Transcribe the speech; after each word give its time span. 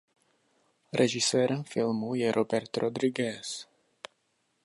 Režisérem 0.93 1.63
filmu 1.63 2.15
je 2.15 2.31
Robert 2.31 2.77
Rodriguez. 2.77 3.67